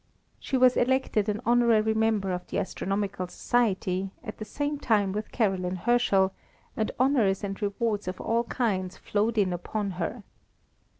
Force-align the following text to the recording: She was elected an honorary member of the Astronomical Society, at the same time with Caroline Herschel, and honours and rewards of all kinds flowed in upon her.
She 0.39 0.57
was 0.57 0.77
elected 0.77 1.29
an 1.29 1.41
honorary 1.45 1.93
member 1.93 2.31
of 2.31 2.47
the 2.47 2.57
Astronomical 2.57 3.27
Society, 3.27 4.09
at 4.23 4.39
the 4.39 4.45
same 4.45 4.79
time 4.79 5.11
with 5.11 5.31
Caroline 5.31 5.75
Herschel, 5.75 6.33
and 6.75 6.89
honours 6.99 7.43
and 7.43 7.61
rewards 7.61 8.07
of 8.07 8.19
all 8.19 8.45
kinds 8.45 8.97
flowed 8.97 9.37
in 9.37 9.53
upon 9.53 9.91
her. 10.01 10.23